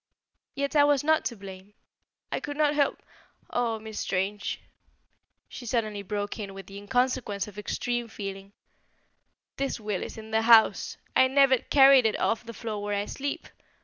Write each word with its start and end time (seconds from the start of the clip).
Yet, 0.55 0.75
I 0.75 0.83
was 0.83 1.03
not 1.03 1.25
to 1.25 1.35
blame. 1.35 1.75
I 2.31 2.39
could 2.39 2.57
not 2.57 2.73
help 2.73 3.03
Oh, 3.51 3.77
Miss 3.77 3.99
Strange," 3.99 4.59
she 5.47 5.67
suddenly 5.67 6.01
broke 6.01 6.39
in 6.39 6.55
with 6.55 6.65
the 6.65 6.77
inconsequence 6.79 7.47
of 7.47 7.59
extreme 7.59 8.07
feeling, 8.07 8.53
"the 9.57 9.77
will 9.79 10.01
is 10.01 10.17
in 10.17 10.31
the 10.31 10.41
house! 10.41 10.97
I 11.15 11.27
never 11.27 11.59
carried 11.59 12.07
it 12.07 12.19
off 12.19 12.43
the 12.43 12.51
floor 12.53 12.81
where 12.81 12.95
I 12.97 13.05
sleep. 13.05 13.47